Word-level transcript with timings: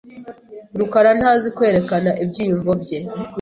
rukara 0.79 1.11
ntazi 1.19 1.47
kwerekana 1.57 2.09
ibyiyumvo 2.23 2.71
bye. 2.81 2.99